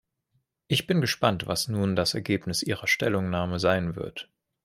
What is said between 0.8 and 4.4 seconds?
bin gespannt, was nun das Ergebnis ihrer Stellungnahme sein wird.